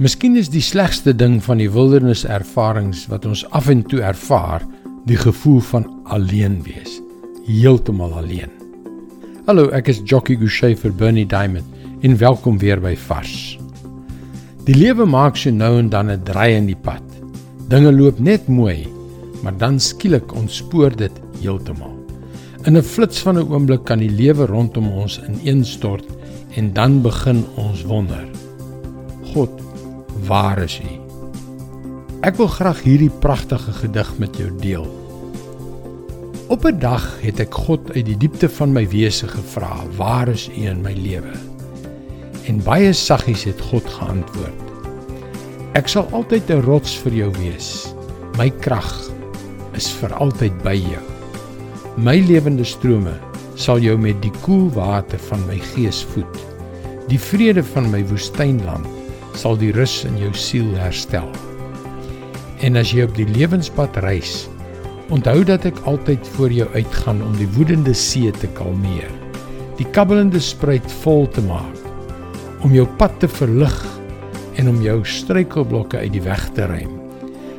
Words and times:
Miskien 0.00 0.38
is 0.40 0.48
die 0.48 0.62
slegste 0.64 1.12
ding 1.12 1.34
van 1.44 1.58
die 1.60 1.68
wilderniservarings 1.68 3.02
wat 3.10 3.26
ons 3.28 3.42
af 3.52 3.66
en 3.68 3.82
toe 3.84 4.00
ervaar, 4.00 4.62
die 5.04 5.18
gevoel 5.20 5.58
van 5.68 5.84
alleen 6.08 6.62
wees, 6.64 6.94
heeltemal 7.44 8.14
alleen. 8.16 8.48
Hallo, 9.44 9.66
ek 9.76 9.90
is 9.92 10.00
Jockey 10.08 10.38
Gouchee 10.40 10.78
vir 10.80 10.94
Bernie 10.96 11.26
Diamond 11.28 11.68
en 12.00 12.16
welkom 12.16 12.56
weer 12.62 12.80
by 12.80 12.94
Vars. 13.04 13.58
Die 14.64 14.78
lewe 14.78 15.04
maak 15.04 15.36
so 15.36 15.52
nou 15.52 15.76
en 15.78 15.90
dan 15.92 16.08
'n 16.10 16.24
draai 16.24 16.56
in 16.56 16.66
die 16.72 16.78
pad. 16.88 17.04
Dinge 17.68 17.92
loop 17.92 18.18
net 18.18 18.48
mooi, 18.48 18.88
maar 19.42 19.58
dan 19.58 19.78
skielik 19.78 20.32
ontspoor 20.32 20.96
dit 20.96 21.12
heeltemal. 21.42 21.92
In 22.64 22.78
'n 22.78 22.82
flits 22.82 23.20
van 23.20 23.36
'n 23.36 23.52
oomblik 23.52 23.84
kan 23.84 23.98
die 23.98 24.10
lewe 24.10 24.46
rondom 24.46 24.88
ons 24.88 25.20
ineenstort 25.28 26.06
en 26.56 26.72
dan 26.72 27.02
begin 27.02 27.44
ons 27.56 27.84
wonder. 27.84 28.24
God 29.34 29.71
waar 30.32 30.62
is 30.64 30.78
U? 30.80 30.92
Ek 32.24 32.38
wil 32.40 32.48
graag 32.48 32.78
hierdie 32.86 33.12
pragtige 33.20 33.72
gedig 33.82 34.12
met 34.22 34.38
jou 34.40 34.48
deel. 34.62 34.86
Op 36.48 36.64
'n 36.64 36.78
dag 36.80 37.04
het 37.20 37.40
ek 37.44 37.52
God 37.66 37.90
uit 37.92 38.06
die 38.06 38.16
diepte 38.16 38.48
van 38.48 38.72
my 38.72 38.86
wese 38.88 39.28
gevra, 39.28 39.84
"Waar 39.96 40.28
is 40.28 40.48
U 40.48 40.64
in 40.72 40.80
my 40.80 40.94
lewe?" 40.96 41.36
En 42.48 42.64
baie 42.64 42.92
saggies 42.92 43.44
het 43.44 43.60
God 43.60 43.84
geantwoord, 43.84 44.60
"Ek 45.74 45.88
sal 45.88 46.08
altyd 46.12 46.50
'n 46.50 46.64
rots 46.64 46.96
vir 46.96 47.12
jou 47.12 47.30
wees. 47.36 47.94
My 48.38 48.48
krag 48.50 49.10
is 49.74 49.90
vir 49.90 50.14
altyd 50.14 50.62
by 50.62 50.80
jou. 50.80 51.04
My 51.96 52.16
lewende 52.20 52.64
strome 52.64 53.18
sal 53.54 53.78
jou 53.78 53.98
met 53.98 54.22
die 54.22 54.32
koel 54.40 54.70
water 54.70 55.18
van 55.18 55.46
my 55.46 55.58
gees 55.58 56.04
voed. 56.04 56.36
Die 57.08 57.20
vrede 57.20 57.64
van 57.64 57.90
my 57.90 58.04
woestynland 58.06 59.01
sal 59.38 59.56
die 59.58 59.72
rus 59.74 60.02
in 60.08 60.18
jou 60.20 60.30
siel 60.36 60.70
herstel. 60.80 61.28
En 62.62 62.78
as 62.78 62.92
jy 62.94 63.06
op 63.06 63.14
die 63.16 63.26
lewenspad 63.26 63.96
reis, 64.04 64.46
onthou 65.12 65.42
dat 65.44 65.66
ek 65.68 65.80
altyd 65.90 66.28
voor 66.36 66.54
jou 66.54 66.68
uitgaan 66.76 67.20
om 67.24 67.34
die 67.36 67.48
woedende 67.56 67.94
see 67.96 68.30
te 68.38 68.48
kalmeer, 68.56 69.10
die 69.80 69.88
kabbelende 69.96 70.40
spruit 70.40 70.86
vol 71.02 71.26
te 71.34 71.42
maak, 71.44 71.80
om 72.62 72.74
jou 72.76 72.86
pad 73.00 73.14
te 73.20 73.28
verlig 73.28 73.76
en 74.60 74.70
om 74.70 74.80
jou 74.84 75.00
struikelblokke 75.08 75.98
uit 76.04 76.14
die 76.14 76.24
weg 76.24 76.46
te 76.56 76.68
ruim, 76.70 76.96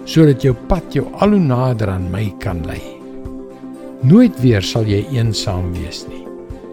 sodat 0.06 0.44
jou 0.46 0.56
pad 0.70 0.96
jou 0.96 1.06
al 1.20 1.36
hoe 1.36 1.44
nader 1.44 1.92
aan 1.94 2.10
my 2.14 2.30
kan 2.44 2.64
lei. 2.68 2.82
Nooit 4.04 4.36
weer 4.44 4.64
sal 4.66 4.88
jy 4.88 5.04
eensaam 5.16 5.72
wees 5.78 6.04
nie, 6.10 6.26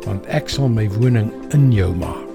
want 0.06 0.26
ek 0.30 0.50
sal 0.50 0.70
my 0.70 0.88
woning 0.98 1.30
in 1.54 1.70
jou 1.74 1.92
maak. 1.98 2.29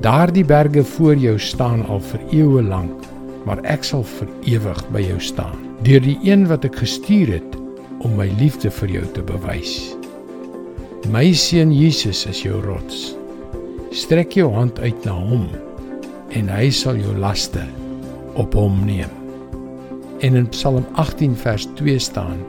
Daardie 0.00 0.44
berge 0.44 0.84
voor 0.84 1.16
jou 1.16 1.38
staan 1.38 1.86
al 1.86 2.02
vir 2.04 2.20
eeue 2.30 2.62
lank, 2.62 3.04
maar 3.48 3.62
ek 3.64 3.84
sal 3.84 4.02
vir 4.04 4.28
ewig 4.44 4.82
by 4.92 5.00
jou 5.00 5.16
staan. 5.24 5.56
Deur 5.86 6.04
die 6.04 6.18
een 6.20 6.44
wat 6.50 6.66
ek 6.68 6.76
gestuur 6.82 7.32
het 7.38 7.56
om 8.04 8.18
my 8.18 8.26
liefde 8.36 8.68
vir 8.82 8.92
jou 8.98 9.06
te 9.16 9.24
bewys. 9.24 9.96
My 11.08 11.32
seun 11.32 11.72
Jesus 11.72 12.26
is 12.28 12.44
jou 12.44 12.60
rots. 12.66 13.16
Strek 13.88 14.36
jou 14.36 14.50
hand 14.52 14.76
uit 14.84 15.08
na 15.08 15.16
hom 15.16 15.48
en 16.36 16.52
hy 16.52 16.68
sal 16.68 17.00
jou 17.00 17.16
laste 17.16 17.64
op 18.36 18.52
hom 18.58 18.82
neem. 18.84 19.12
En 20.20 20.36
in 20.36 20.48
Psalm 20.52 20.84
18 21.00 21.36
vers 21.40 21.64
2 21.80 21.98
staan: 21.98 22.42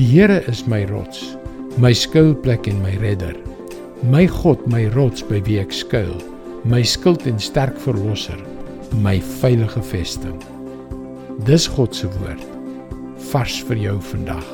Die 0.00 0.08
Here 0.08 0.40
is 0.48 0.64
my 0.64 0.86
rots, 0.88 1.34
my 1.76 1.92
skuilplek 1.92 2.70
en 2.72 2.80
my 2.80 2.96
redder. 3.04 3.36
My 4.08 4.24
God, 4.26 4.64
my 4.66 4.88
rots 4.96 5.20
by 5.20 5.44
wie 5.44 5.60
ek 5.60 5.72
skuil 5.72 6.16
my 6.64 6.80
skild 6.80 7.26
en 7.28 7.36
sterk 7.40 7.76
verlosser, 7.84 8.38
my 9.04 9.18
veilige 9.42 9.82
vesting. 9.90 10.38
Dis 11.44 11.66
God 11.68 11.92
se 11.96 12.08
woord 12.16 12.44
vars 13.30 13.58
vir 13.68 13.80
jou 13.82 13.94
vandag. 14.12 14.46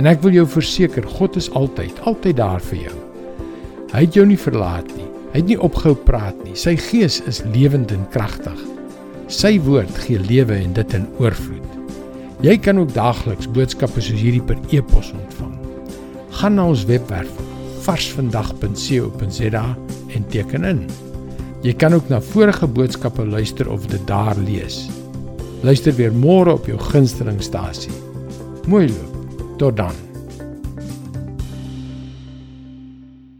En 0.00 0.08
ek 0.08 0.22
wil 0.24 0.38
jou 0.38 0.46
verseker, 0.48 1.04
God 1.18 1.36
is 1.36 1.50
altyd, 1.58 1.98
altyd 2.08 2.38
daar 2.40 2.64
vir 2.64 2.86
jou. 2.86 2.96
Hy 3.92 4.04
het 4.06 4.16
jou 4.16 4.24
nie 4.28 4.40
verlaat 4.40 4.88
nie. 4.96 5.08
Hy 5.34 5.40
het 5.40 5.48
nie 5.50 5.60
opgehou 5.60 5.96
praat 6.06 6.38
nie. 6.46 6.56
Sy 6.56 6.78
gees 6.80 7.20
is 7.28 7.42
lewend 7.52 7.92
en 7.92 8.04
kragtig. 8.12 8.58
Sy 9.32 9.58
woord 9.66 9.92
gee 10.04 10.20
lewe 10.20 10.56
en 10.64 10.72
dit 10.76 10.96
in 10.96 11.08
oorvloed. 11.20 11.68
Jy 12.44 12.56
kan 12.64 12.80
ook 12.80 12.92
daagliks 12.96 13.50
boodskappe 13.52 14.00
soos 14.00 14.20
hierdie 14.20 14.44
per 14.44 14.60
e-pos 14.72 15.12
ontvang. 15.16 15.56
Gaan 16.40 16.56
na 16.56 16.70
ons 16.72 16.86
webwerf 16.88 17.32
varsvandag.co.za 17.84 19.66
en 20.14 20.26
teken 20.28 20.64
in. 20.64 20.84
Jy 21.62 21.74
kan 21.78 21.94
ook 21.94 22.08
na 22.10 22.20
vorige 22.20 22.66
boodskappe 22.66 23.26
luister 23.26 23.70
of 23.70 23.86
dit 23.86 24.06
daar 24.06 24.36
lees. 24.46 24.88
Luister 25.62 25.94
weer 25.94 26.14
môre 26.14 26.56
op 26.58 26.66
jou 26.66 26.78
gunstelingstasie. 26.90 27.92
Mooi 28.66 28.88
loop. 28.88 29.20
Tot 29.58 29.76
dan. 29.76 30.11